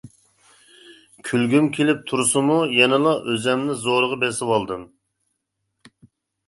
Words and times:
كۈلگۈم 1.27 1.67
كېلىپ 1.75 2.01
تۇرسىمۇ 2.13 2.57
يەنىلا 2.79 3.15
ئۆزۈمنى 3.19 3.77
زورىغا 3.85 4.21
بېسىۋالدىم. 4.25 4.93